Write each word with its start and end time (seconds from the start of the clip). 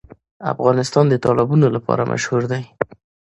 افغانستان 0.53 1.05
د 1.09 1.15
تالابونه 1.23 1.67
لپاره 1.75 2.09
مشهور 2.11 2.43
دی. 2.51 2.63